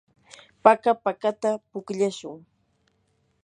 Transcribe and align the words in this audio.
paka 0.63 0.91
pakata 1.03 1.51
pukllashun. 1.69 2.37